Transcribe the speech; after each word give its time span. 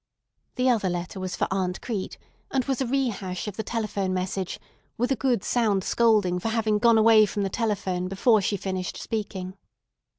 The 0.55 0.67
other 0.67 0.89
letter 0.89 1.19
was 1.19 1.35
for 1.35 1.47
Aunt 1.51 1.79
Crete, 1.79 2.17
and 2.49 2.65
was 2.65 2.81
a 2.81 2.87
rehash 2.87 3.47
of 3.47 3.55
the 3.55 3.61
telephone 3.61 4.15
message, 4.15 4.59
with 4.97 5.11
a 5.11 5.15
good 5.15 5.43
sound 5.43 5.83
scolding 5.83 6.39
for 6.39 6.49
having 6.49 6.79
gone 6.79 6.97
away 6.97 7.27
from 7.27 7.43
the 7.43 7.49
telephone 7.49 8.07
before 8.07 8.41
she 8.41 8.57
finished 8.57 8.97
speaking. 8.97 9.55